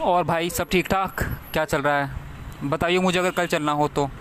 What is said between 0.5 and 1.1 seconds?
सब ठीक